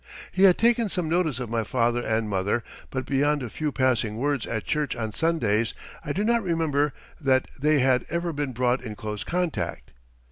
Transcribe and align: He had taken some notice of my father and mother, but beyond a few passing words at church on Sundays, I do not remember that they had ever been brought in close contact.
He 0.31 0.45
had 0.45 0.57
taken 0.57 0.89
some 0.89 1.07
notice 1.07 1.39
of 1.39 1.51
my 1.51 1.63
father 1.63 2.01
and 2.01 2.27
mother, 2.27 2.63
but 2.89 3.05
beyond 3.05 3.43
a 3.43 3.51
few 3.51 3.71
passing 3.71 4.15
words 4.17 4.47
at 4.47 4.65
church 4.65 4.95
on 4.95 5.13
Sundays, 5.13 5.75
I 6.03 6.11
do 6.11 6.23
not 6.23 6.41
remember 6.41 6.91
that 7.19 7.47
they 7.61 7.81
had 7.81 8.07
ever 8.09 8.33
been 8.33 8.51
brought 8.51 8.81
in 8.81 8.95
close 8.95 9.23
contact. 9.23 9.91